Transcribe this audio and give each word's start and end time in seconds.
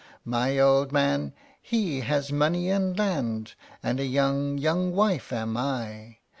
My 0.25 0.57
old 0.57 0.91
man, 0.91 1.31
he 1.61 1.99
has 1.99 2.31
money 2.31 2.71
and 2.71 2.97
land, 2.97 3.53
And 3.83 3.99
a 3.99 4.03
young, 4.07 4.57
young 4.57 4.95
wife 4.95 5.31
am 5.31 5.55
I. 5.55 6.17